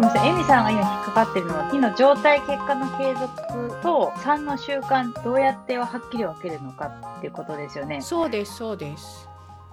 [0.00, 0.30] ごめんなさい。
[0.30, 6.86] エミさんが今引っかかってるのは、2の状態結果の継続と3の習慣、どうやってはっきり分けるのか
[7.18, 8.00] っていうことですよね。
[8.00, 9.28] そうですそうです。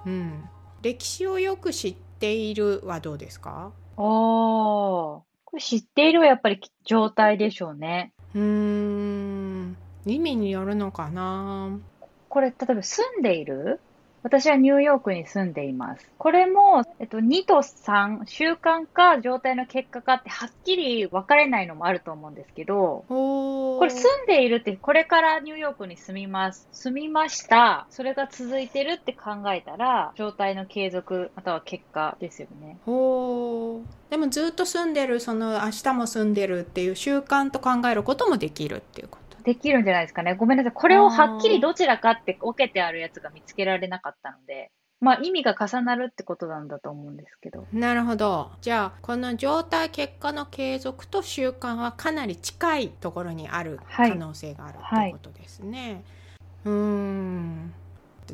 [0.05, 0.43] うん。
[0.81, 3.71] 歴史をよく知っているはどうですか？
[3.95, 4.01] ああ。
[4.01, 8.11] これ知っているはやっぱり状態でしょうね。
[8.35, 9.77] うーん。
[10.05, 11.69] 意味によるのかな？
[12.27, 13.79] これ、例えば住んでいる？
[14.27, 16.11] 私はニューヨークに住んでいます。
[16.17, 26.67] これも、えっと、2と3、習慣か状態の結果かってはっきり分かれないのもあると思うんですけど、これ住んでいるって、これからニューヨークに住みます。
[26.73, 27.87] 住みました。
[27.89, 32.77] それが続いてるって考えたら、状態の継続、または結果ですよね。
[34.09, 40.35] でもずっと住んでるその明日も住んでるっていう習慣と考えることもできるっていうことできるんじゃないですかね。
[40.35, 40.73] ごめんなさい。
[40.73, 47.65] これをはっきりどちらかって分けてあるやつが見つけられなかったので、まあ意味が重なるってことなんだと思うんですけど。
[47.71, 48.51] なるほど。
[48.59, 54.09] じゃあこの状態結果の継続と習慣はかなり近いところにあるはい。
[54.09, 56.03] 可能性があるっていうことですね、
[56.65, 57.73] うーん。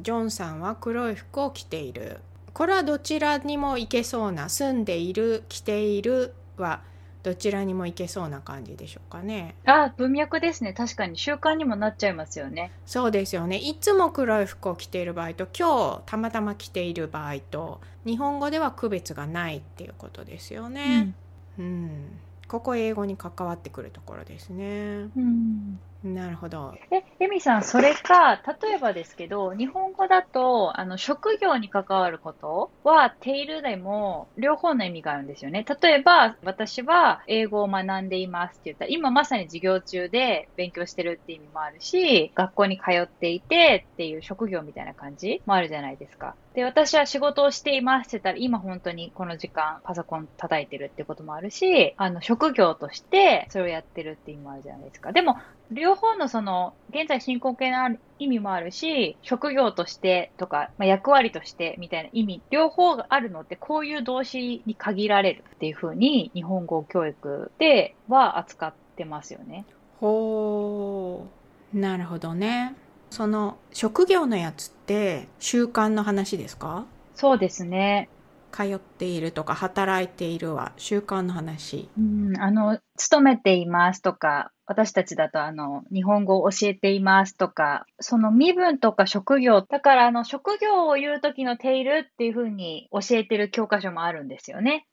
[0.01, 2.21] ジョンさんは黒い服を着ている。
[2.53, 6.81] これはどちらにも行けそうな住んでいる着ているは
[7.23, 9.55] どちらにも行けそうな感じでしょうかね。
[9.65, 10.73] あ、文脈ですね。
[10.73, 11.17] 確かに。
[11.17, 12.71] 習慣にもなっちゃいますよね。
[12.85, 13.57] そうですよね。
[13.57, 21.13] いつも黒い服を着ている場合と今日たまたま着ている場合と日本語では区別がないっていうことですよね、
[21.57, 22.19] うん。
[22.49, 25.07] ここ英語に関わってくるところですね。
[25.15, 25.79] うん。
[26.03, 35.65] なるほどえ、エミさん、それか、例えばですけど、日本語だと、あの、職業に関わることは、ているでも、両方の意味があるんですよね。
[35.81, 46.35] 例えば、私は英語を学んでいますって言ったら、今まさに授業中で勉強してるって意味もあるし、学校に通っていてっていう職業みたいな感じもあるじゃないですか。
[46.53, 55.11] で、私は仕事をしていますって言ったら、今本当にこの時間パソコン叩いてるってこともあるし、あの、職業としてそれをやってるって意味もあるじゃないですか。
[55.13, 55.35] でも、
[55.71, 69.65] 両方のその、現在進行形の意味もあるし、職業としてとか、まあ、役割としてみたいな意味、両方があるのって、こういう動詞に限られるっていうふうに、日本語教育では扱ってますよね。
[69.99, 71.27] ほ
[71.73, 72.75] うなるほどね
[73.09, 76.85] その職業のやつって習慣の話ですか？
[77.15, 78.09] そうですね。
[78.53, 94.85] 通っているとか働いているは習慣の話うん、あの、勤めていますとか、私たちだとあの、日本語を教えていますとか、その身分とか職業、だからあの、職業を言う時のているっていうふうに教えてる教科書もあるんですよね。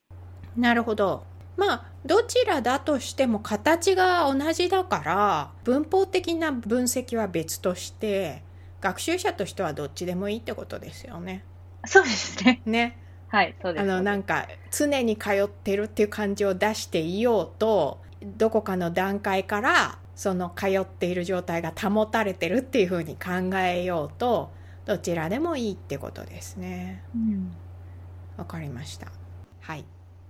[0.56, 1.25] なるほど
[1.56, 8.42] まあどちらだとしても形が同じだから文法的な分析は別として
[8.81, 11.44] 学習者としてはどっちでもいいってことですよね。
[11.84, 12.62] そうですね。
[12.65, 13.09] ね。
[13.30, 13.82] はい、そうです。
[13.82, 24.50] あのなんか常に通ってるっていう感じを出していようとどこかの段階からその通っている状態が保たれてるっていうふうに考えようと
[24.84, 27.02] どちらでもいいってことですね。
[27.14, 27.52] うん
[28.36, 29.08] わかりました。
[29.60, 29.84] はい。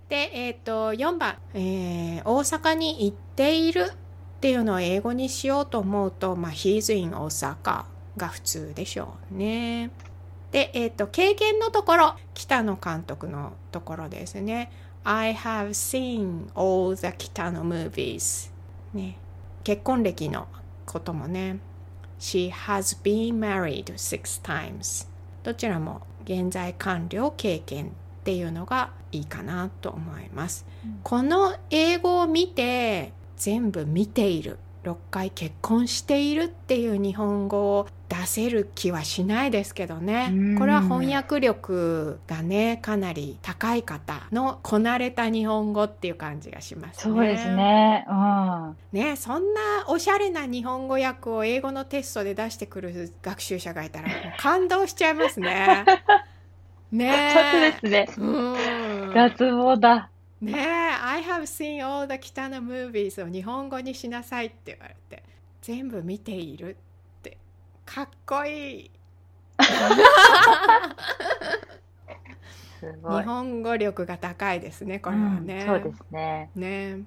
[0.09, 3.95] で、えっ、と、4番、えー大阪に行っているっ
[4.41, 7.85] ていうのを英語にしようと思うと、まあ、He's in 大阪
[8.17, 9.91] が普通でしょうね。
[10.51, 14.71] で、えっ、と、経験のところ、北野監督のところですね。
[15.03, 18.51] I have seen all the 北野 movies。
[18.93, 19.17] ね。
[19.63, 20.47] 結婚歴の
[20.85, 21.59] こともね。
[22.19, 25.07] She has been married six times。
[25.43, 27.89] どちらも現在完了経験っ
[28.23, 30.65] ていうのがいいかなと思います。
[30.85, 47.13] うんこの英語を見て全部見ている6回結婚しているっていう日本語を出せる気はしないですけどねうんこれは翻訳力がねかなり高い方のこなれた日本語っていう感じがしますね。
[47.15, 48.05] そうですね。
[48.09, 48.77] うん。
[48.91, 55.85] ねそんなおしゃれな日本語訳を英語のテストで出してくる学習者がいたら感動しちゃいますね。
[56.91, 57.43] ね本
[57.81, 58.23] 当ですね。
[58.25, 60.09] うん脱帽だ。
[60.41, 60.57] ねえ
[61.01, 65.23] 「I have seen all the 北の movies」を日本語にしなさいって言われて
[65.61, 66.75] 全部見ている
[67.85, 68.91] かっこいい。
[72.81, 73.23] 日。
[73.23, 76.49] 本語力が高いですねこれはね、うんそうですね。
[76.55, 76.97] ね。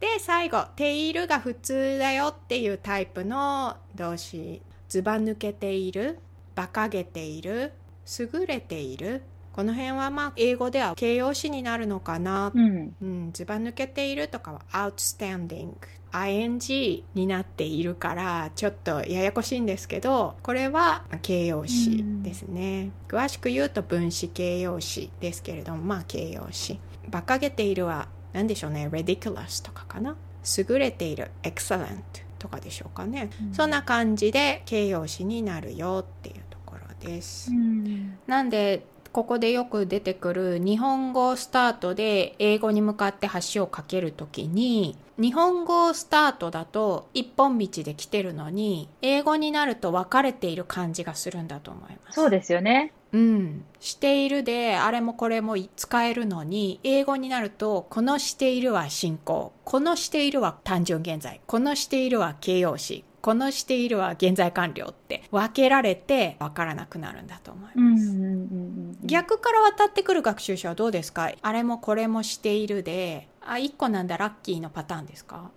[0.00, 4.62] で最後「ている」が普通だよっていうタイプの動詞。
[4.88, 6.18] ずば抜けている
[6.56, 7.72] 馬鹿げている
[8.18, 9.22] 優れている
[9.56, 12.52] この辺はまあ英語では形容詞になるのかな。
[12.54, 12.94] うん。
[13.00, 15.72] うん、ずば抜けているとかは outstanding
[16.12, 26.78] ing になっているからちょっとややこしいんですけどこれは形容詞ですね、詳しく言うと分詞形容詞ですけれどもまあ形容詞。
[27.08, 28.88] 馬鹿げているはなんでしょうね。
[28.88, 30.16] ridiculous とかかな。
[30.58, 32.02] 優れている excellent
[32.38, 33.54] とかでしょうかね、うん。
[33.54, 38.18] そんな感じで形容詞になるよっていうところです、うん。
[38.26, 52.16] なんでここでよく出てくる日本語スタートで英語に向かって橋を架けるときに日本語スタートだと一本道で来てるのに英語になると分かれている感じがするんだと思います。
[52.16, 52.92] そうですよね。
[53.12, 67.76] うん、しているであれもこれも使えるのに英語になるとこのしているは進行このしているは単純現在このしているは形容詞このしているは現在完了って分けられて分からなくなるんだと思います。
[67.76, 68.65] うんうんうんうん
[69.06, 71.30] 逆から渡ってくる学習者はどうですか？
[71.40, 73.28] あれもこれもしているで。
[73.40, 75.50] あ1個なんだラッキーのパターンですか？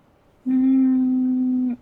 [0.48, 1.76] うーん、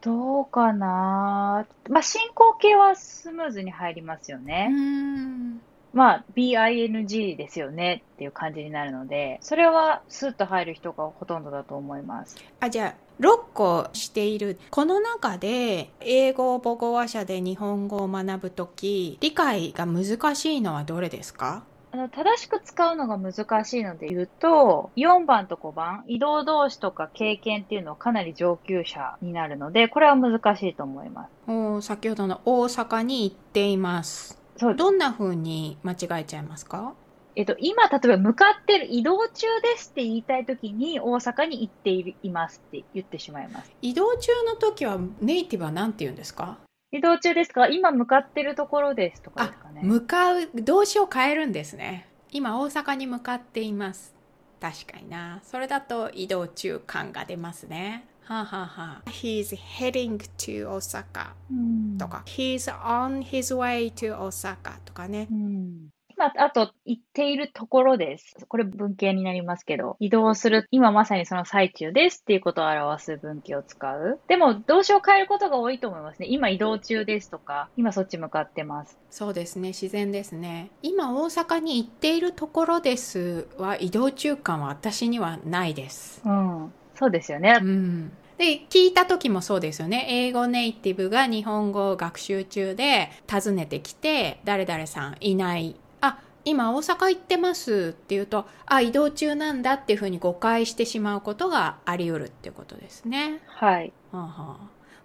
[0.00, 1.66] どうかな。
[1.90, 4.68] まあ、進行形はスムーズに入りますようね。
[4.68, 5.60] ん
[5.92, 12.36] まあ、BING ですよねっていう感じになるので、それはスッと入る人がほとんどだと思います。
[12.60, 21.62] あじゃあ6個しているこの中で英語母語話者で日本語を学ぶとき理解が難しいのはどれですか？
[21.94, 31.50] あの正しく使うのが難しいので言うと、4番と5番、移動動詞とか経験っていうのはかなり上級者になるので、これは難しいと思います。
[31.50, 34.76] お先ほどの大阪に行っていますそう。
[34.76, 36.94] どんな風に間違えちゃいますか？
[37.34, 41.90] えっと、今、例えば向かってる移動中ですって言いたいときに、大阪に行って
[42.22, 43.72] いますって言ってしまいます。
[43.80, 46.58] 移動中の時はネイティブは何て言うんですか？
[46.90, 47.68] 移動中ですか？
[47.68, 49.80] 今向かってるところですとかですかね。
[49.82, 52.06] 向かう動詞を変えるんですね。
[52.30, 54.14] 今大阪に向かっています。
[54.60, 55.40] 確かにな。
[55.42, 68.36] それだと移動中感が出ますねはあ、はあはあ、He's heading to Osaka うんとか、He's on his way to Osaka とかねうん今、あと、行っているところです。
[68.46, 74.20] これ文型になりますけど、移動する、今まさにその最中ですっていうことを表す文型を使う。
[74.28, 76.26] でも、動詞を変えることが多いと思いますね。
[76.28, 78.98] 今移動中ですとか、今そっち向かってます。
[79.12, 86.72] そうですね自然ですね今大阪に行っているところですは移動中感は私にはないですうん。
[87.02, 87.58] そうですよね。
[87.60, 87.64] う。
[87.64, 88.12] ん。
[88.38, 90.06] で聞いた時もそうですよね。
[90.08, 95.74] 英語ネイティブが日本語を学習中で訪ねてきて誰々さんいない。
[96.00, 103.92] あ今大阪行ってますって言うとあ移動中なんだっていうふうに誤解してしまうことがあり得るってことですね、はい。
[104.12, 104.56] はあはあ、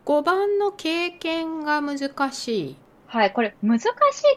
[0.05, 2.75] 5番の経験が難しい
[3.07, 3.89] はい、これ難しい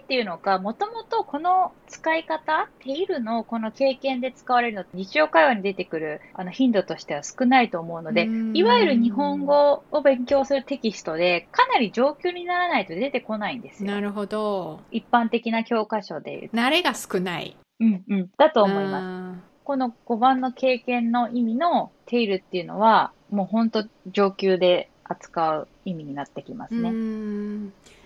[0.02, 13.90] っていうのか、もともとこの使い方、テイルのこの経験で使われるのって日常会話に出てくるあの頻度としては少ないと思うのでいわゆる日本語を勉強するテキストでかなり上級にならないと出てこないんですよ。
[13.90, 16.48] なるほど一般的な教科書で。
[16.54, 18.30] 慣れが少ないうんうん。
[18.36, 19.40] だとと思います。
[19.64, 26.90] この5番の経験の意味のテイルっていうのは、もう本当上級で扱う意味になってきますね。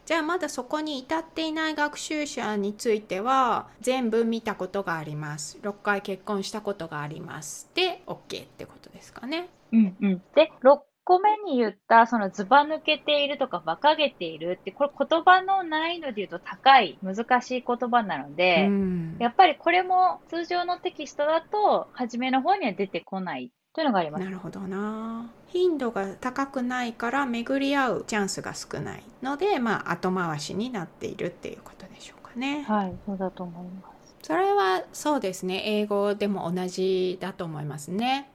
[0.04, 5.58] んじゃあまだそこに至っていない学習者については全部見たことがあります。
[5.62, 7.70] 6回結婚したことがあります。
[7.74, 9.48] で OK ってことですかね。
[9.72, 10.22] うんうん。
[10.34, 19.16] で、6個目に言った、そのずば抜けているとか馬鹿げているって、これ言葉の難易度で言うと高い、難しい言葉なので、うん。
[19.18, 24.24] やっぱりこれも通常のテキストだと、初めの方には出てこないというのがあります。
[24.24, 34.16] なるほどな頻度が高くないから巡り合うチャンスが少ないのでまあ後回しになっているっていうことでしょうかねはい、そうだと思います。
[34.22, 38.28] それはそうですね英語でも同じだと思いますね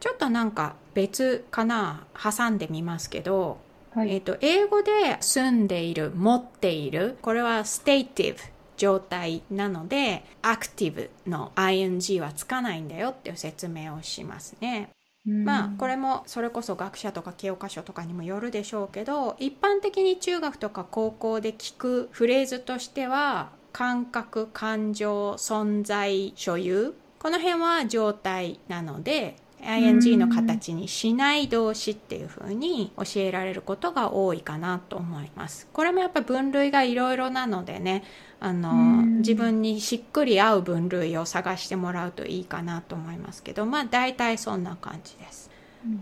[0.00, 3.58] ちょっとなんか別かな挟んでみますけど、
[3.92, 4.12] はい。
[4.12, 8.40] えー、と英語で住んでいる持っているこれはステイティブ
[8.76, 14.90] 状態なのでアクティブの ing はつかないんだよっていう説明をしますね
[15.28, 26.94] まあこれもそれこそ学者とか教科書とかにもよるでしょうけど一般的に中学とか高校で聞くフレーズとしては感覚感情存在所有。
[27.18, 35.68] この辺は状態なので ing の形にしない動詞っていう風に教えられることが多いかなと思います。
[35.72, 38.04] これもやっぱ分類がいろいろなのでね
[38.40, 39.18] あのうん。
[39.18, 45.50] 自分にしっくり合う分類を探してもらうといいかなと思いますけどまあ大体そんな感じです。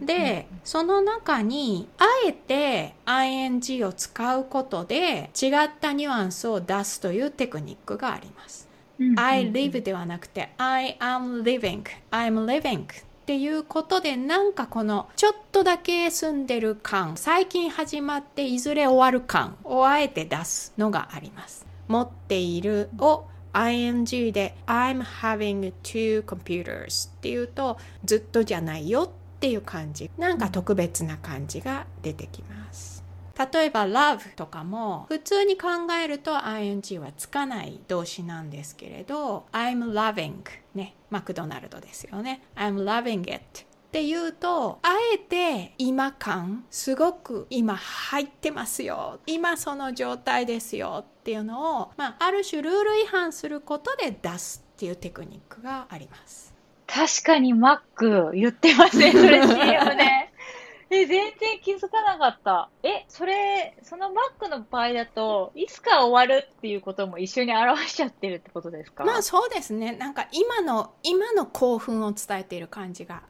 [0.01, 8.69] で、その中にあえて ing を使うことで違ったニュアンスを出すというテクニックがあります。
[9.17, 12.87] I live ではなくて I am living, I'm living っ
[13.27, 21.67] ていうことでなんかこのちょっとだけ住んでる感最近始まっていずれ終わる感をあえて出すのがあります。
[21.89, 29.09] 持っているを ing で I'm having two computers っていうとずっとじゃないよっ
[29.41, 30.11] ていう感じ。
[30.19, 33.05] なんか特別な感じが出てきます。
[33.53, 35.69] 例えば love とかも普通に考
[36.03, 40.37] えると ing はつかない動詞なんですけれど I'm loving
[40.75, 42.41] ねマクドナルドですよね。
[42.57, 56.55] I'm loving it っていうとあえて今感すごく今入ってますよ今その状態ですよっていうのを、まあ、ある種ルール違反することで出すっていうテクニックがあります
[56.87, 60.33] 確かにマック言ってますね、それ CM ね。
[60.89, 62.69] え、全然気づかなかった。
[62.85, 69.05] え、それ、そのマックの場合だと、いつか終わるっていうことも一緒に表しちゃってるってことですか？
[69.05, 73.25] まあそうですねなんか今の今の興奮を伝えている感じが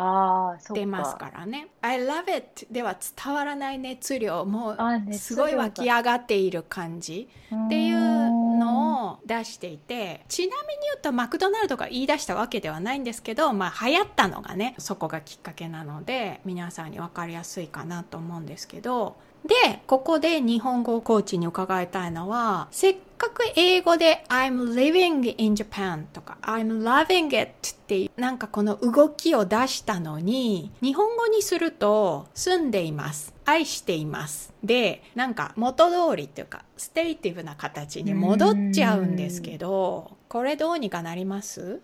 [0.00, 0.72] あ。
[0.72, 1.68] 出ますからね。
[1.82, 4.44] I love it では伝わらない熱量。
[4.44, 7.28] もあうすごい湧き上がっている感じ。
[7.30, 33.34] っっていうのを出していてちなみに言うとマクドナルドが言い出したわけではないんですけど、まあ、流行ったのがねそこがきっかけなので皆さんに分かりやすいかなと思うんですけどでここで日本語コーチに伺いたいのはせっかく英語で I'm living in Japan とか I'm loving it っていうなんかこの動きを出したのに日本語にすると住んでいます。
[33.44, 34.52] 愛しています。
[34.62, 41.80] でなんか元通りっていうかステイティブな形に戻っちゃうんですけどこれどうにかなります？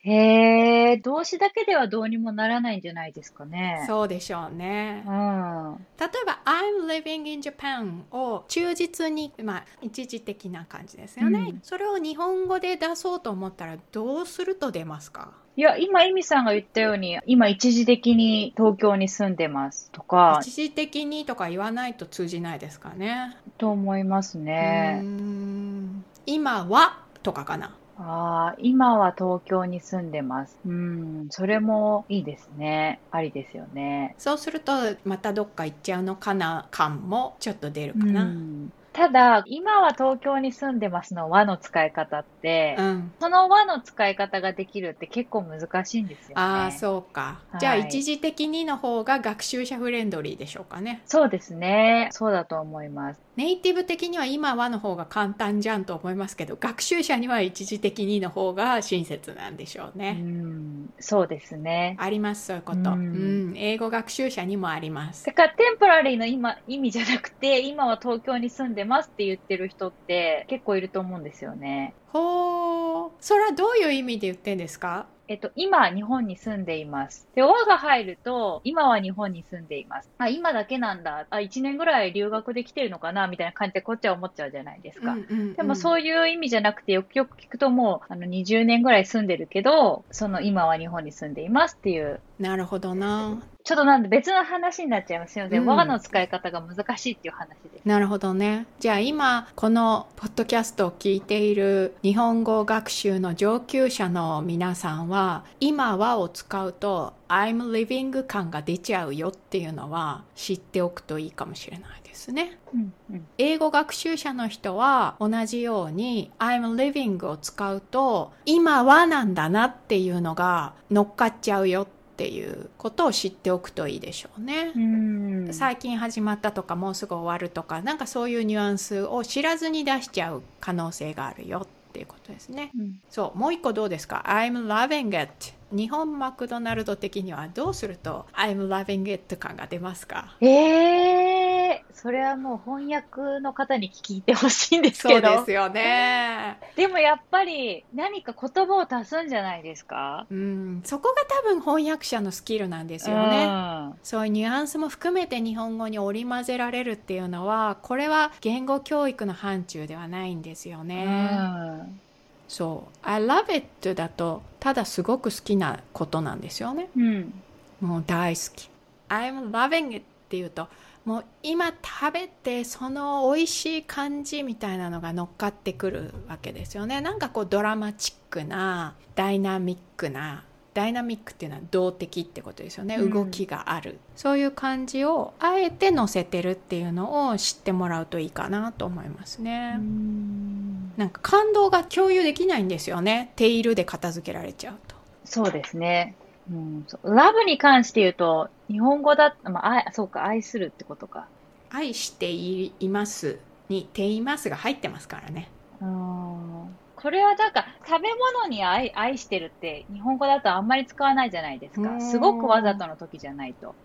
[0.00, 3.84] へえ、動詞だけではどうにもならないんじゃないですかね。
[3.86, 5.02] そうでしょうね。
[5.06, 5.86] うん。
[5.98, 11.60] 例えば「I'm living in Japan」を忠実に、まあ、一時的な感じですよね、うん。
[11.62, 15.32] それを日本語で出そうと思ったらどうすると出ますか？
[15.56, 23.36] いや、今、エミさんが言ったように、今一時的に東京に住んでますとか、一時的にとか言わないと通じないですかね。
[23.58, 25.00] と思いますうーね。
[25.02, 26.04] ん。
[26.26, 27.00] 今は？
[27.24, 30.58] とかかなああ、今は東京に住んでます。
[30.64, 33.02] うん、それもいいですね。
[33.10, 34.16] ありですよね。
[34.18, 34.72] そうすると
[35.04, 46.44] またどっか行っちゃうのかな感もちょっと出るかうな、ん、ただ、今は東京に住んでますの和の使い方って、うんその和の使い方ができるって結構難しいんですよね。
[46.44, 52.08] ああそうか、はいじゃあ一時的にの方が学習者フレンドリーでしょうかねそうですね。
[52.12, 53.20] そうだと思います。
[53.38, 61.94] ネイティブ的には今はの方が簡単じゃんと思いますけど学習者には一時的にの方が親切なんでしょううね、ん、そうですね。
[62.00, 63.52] ありますそういうこと、ううん。
[63.52, 65.24] ん英語学習者にもあります。
[65.24, 71.96] だから、テンポラリーの今、意味じゃなくて、今は東京に住んでますって言ってる人って結構いると思うんですよね。
[72.06, 75.10] ほうそれはどういう意味で言ってんですか？
[75.28, 77.28] えっと、今、日本に住んでいます。
[77.34, 80.10] で、和が入ると、今は日本に住んでいます。
[80.16, 81.26] あ、今だけなんだ。
[81.28, 85.16] あ、1年ぐらい留学できてるのかなみたいな感じでこっちは思っちゃうじゃないですか。
[85.54, 95.58] でもうそういう意味じゃなくて、よくよく聞くともう、あの、20年ぐらい住んでるけど、その今は日本に住んでいますっていう、んなるほどなちょっとなんで別の話になっちゃいますよね。
[95.58, 97.84] うん和の使い方が難しいっていう話です。
[97.84, 113.26] なるほどねじゃあ今このポッドキャストを聞いている日本語学習の上級者の皆さんは今はを使うと I'm living 感が出ちゃうよっていうのは知っておくといいかもしれないですねうんうん。
[113.36, 124.72] 英語学習者の人は同じように I'm living を使うと今はなんだなっていうのが乗っかっちゃうよっていうことを知っておくといいでしょうね。
[124.74, 125.52] うん。
[125.52, 132.70] 最近始まったとかもうすぐ終わるとかなんかそういうニュアンスを知らずに出しちゃう可能性があるよっていうことですね。
[132.78, 135.54] うんそう、もう一個どうですか ?I'm loving it。
[135.70, 140.34] 日本マクドナルド的にはどうすると I'm loving it 感が出ますか？
[140.40, 145.34] ええそれはもう翻訳の方に聞いてほしいんですそけど。
[145.34, 146.58] うですよね。
[146.76, 150.26] でもやっぱり何か言葉を足すんじゃないですか？
[150.30, 153.94] うん、そこが多分翻訳者のスキルなんですよね。
[154.02, 161.04] そういうニュアンスも含めて日本語に織り交ぜられるっていうのはこれは言語教育の範疇ではないんですようね。
[161.04, 162.00] ん。
[162.48, 166.88] そう「I love it」だとただすごく好きなことなんですよね。
[166.96, 167.34] うん。
[167.80, 168.70] もう大好き。
[169.08, 170.68] I'm loving it っていうと
[171.04, 177.00] もう今食べてその美味しい感じみたいなのが乗っかってくるわけですよね。
[177.00, 183.10] なんかこうドラマチックなダイナミックなダイナミックっていうのは動的ってことですよね、うん。
[183.10, 183.98] 動きがある。
[184.14, 190.92] そういう感じをあえて乗せてるっていうのを知ってもらうといいかなと思いますね、うん。
[190.96, 193.32] なんか感動が共有できないんですよね。
[193.34, 194.94] テイルで片付けられちゃうと。
[195.24, 196.14] そうですね。
[196.50, 201.26] うん、ラブに関して言うと、日本語だ、まあ、あそうか、愛するってことか。
[201.70, 203.38] 愛しています
[203.68, 205.50] に「ています」が入ってますからね
[205.80, 212.00] うんこれはなんか食べ物に愛愛してるって日本語だとあんまり使わないじゃないですか。
[212.00, 213.76] すごくわざとの時じゃないと。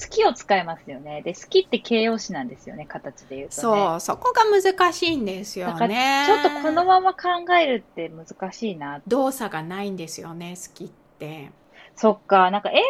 [0.00, 1.20] 好きを使いますよね。
[1.22, 3.60] で、好きって形容詞なんですよね、形で言うと、ね。
[3.60, 6.26] そう、そこが難しいんですよね。
[6.28, 7.28] ちょっとこのまま考
[7.60, 9.02] えるって難しいな。
[9.08, 11.50] 動作がないんですよね、好きって。
[11.96, 12.80] そっか、なんか英語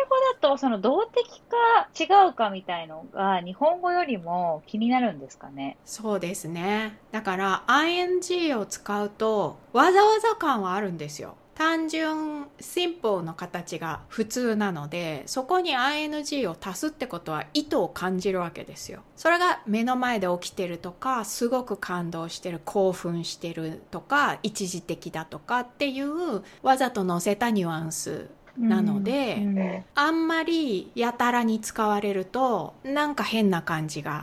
[0.40, 5.76] だとその動的か違うかみたいのが日本語よりも気になるんですかね？
[5.84, 6.98] そうですね。
[7.10, 11.34] だから ing を使うとわざわざ感はあるんですよ。
[11.56, 34.22] 単純シンプルの形が普通なのでそこに ing を足すってことは意図を感じるわけですよそれが目の前で起きてるとかすごく感動してる興奮してるとか一時的だとかっていうわざと載せたニュアンスなので、うんうん、あんまりやたらに使われるとなんか変な感じが、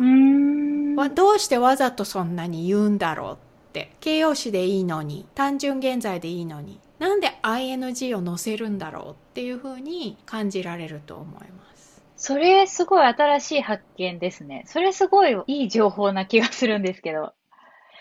[1.13, 3.37] どうしてわざとそんなに言うんだろうっ
[3.73, 12.01] て形容詞でいいのに単純現在でいいのになんで ing を載せるんだろうっていうふうに感じられると思います。
[12.15, 14.63] それすごい新しい発見ですね。
[14.65, 17.33] それすごいいい情報な気がするんですけど。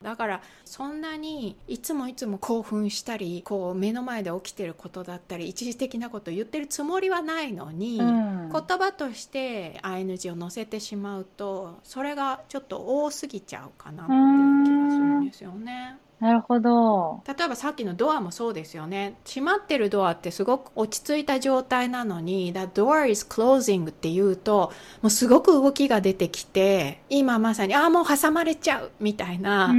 [0.03, 14.13] だからそんなにいつもいつも興奮したりこう目の前で起きてることだったり一時的なことを言ってるつもりはないのに、うん、言葉として ING を載せてしまうとそれがちょっと多すぎちゃうかなって。
[14.13, 15.99] いう気がするんですよね。
[16.19, 17.23] なるほど。
[17.27, 19.17] 例えばさっきのドアもそうですよね。
[19.27, 29.75] 閉まってるドアってすごく落ち着いた状態なのに、that door is closing って言うと、もうすごく動きが出てきて、今まさに、ああ、もう挟まれちゃうみたいな、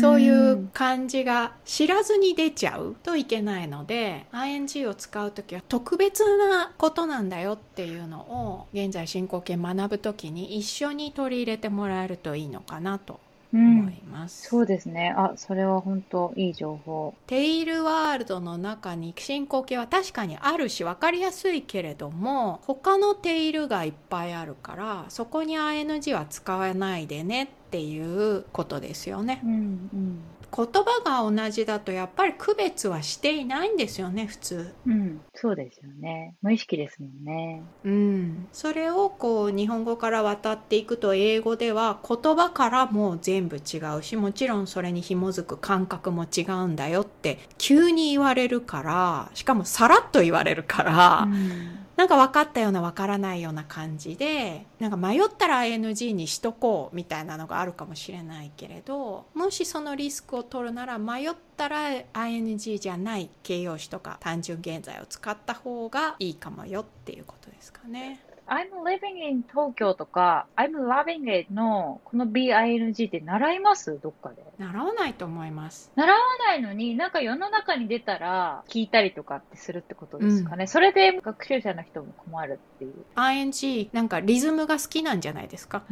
[0.00, 13.20] そういう感じが知らずに出ちゃうといけないので、ing を使うときは特別なことなんだよっていうのを、現在進行形学ぶときに一緒に取り入れてもらえるといいのかなと
[13.52, 15.14] 思います、うん、そうですね。
[15.16, 17.14] あそれは本当いい情報。
[17.26, 29.54] テイルワールドの中に進行形は確かにあるし分かりやすいけれども他のテイルがいっぱいあるからそこに ING は使わないでねっていうことですよね、うんう
[29.96, 30.18] ん
[30.54, 34.74] 言葉が同じだとやっぱり区別はしていないんですよね普通。
[34.86, 36.36] うんそうですよね。
[36.42, 37.62] 無意識ですもんね。
[37.84, 38.46] うん。
[38.52, 68.31] それをこう日本語から渡っていくと英語では言葉からも全部違うしもちろんそれに紐づく感覚も違うんだよって急に言われるからしかもさらっと言われるから、うんなんか分かったような分からないような感じでなんか迷ったら ING にしとこうみたいなのがあるかもしれないけれどもしそのリスクを取るなら迷ったら ING じゃない形容詞とか単純現在を使った方がいいかもよっていうことですかね。
[68.48, 73.98] I'm living in 東京とか I'm loving it のこの BING って習います？
[74.02, 74.42] どっかで。
[74.58, 75.90] 習わないと思います。
[75.96, 80.62] 習わないのになんか世の中に出たら聞いたりとかってするってことですかね。
[80.62, 82.92] うん、それで学習者の人も困るっていう。
[83.16, 85.82] ING なんかリズムが好きなんじゃないですか。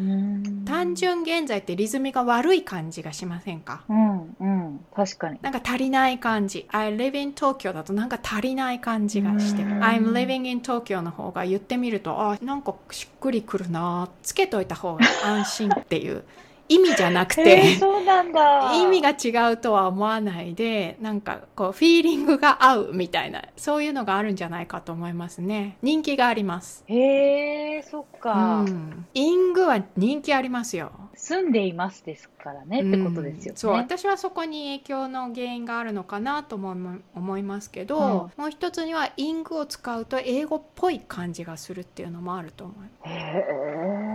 [0.67, 3.85] 単純現在ってリズムが悪い感じがしませんか？
[3.89, 4.85] うんうん。
[4.95, 5.39] 確かに。
[5.43, 6.67] なんか足りない感じ。
[6.71, 9.63] I live in Tokyo だとなんか足りない感じがして。
[9.63, 16.25] I'm living in Tokyo の方が言ってみると、あ、なんかしっくりくるなつけといた方が安心っていう
[16.71, 18.73] 意味じゃなくて、えー、そうなんだ。
[18.75, 25.77] 意味が違うとは思わないでなんかこうフィーリングが合うみたいなそういうのがあるんじゃないかと思いますね。
[25.83, 26.85] 人気があります。
[26.87, 30.93] へえー、そっか、うん、イングは人気ありますよ。
[31.17, 33.57] 住んでいますですからね、ってことですよね。
[33.57, 36.75] そう私はそこに影響の原因があるのかなとも
[37.15, 43.11] 思いますけど、うん、もう一つにはイングを使うと英語っぽい感じがするっていうのもあると思います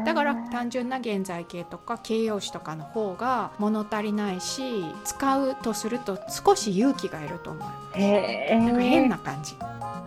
[0.05, 9.55] だから単純な現在形とか形容詞とかの方が物足りないし使うとすると少し勇気がいると思いますなんか変な感じ。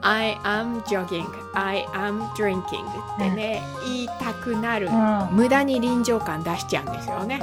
[0.01, 1.27] I am jogging.
[1.55, 2.87] I am drinking.
[3.17, 7.43] ってね、言いたくなる、うん、無駄に臨場感出しちゃうんですよね。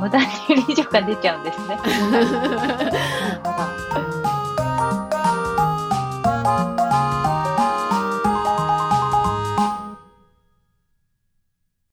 [0.00, 0.26] 無駄に
[0.66, 1.78] 臨場感出ちゃうんですね